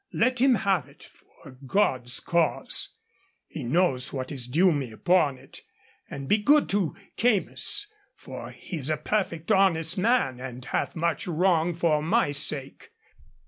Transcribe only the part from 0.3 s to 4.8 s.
him have it, for God's cause. He knows what is due to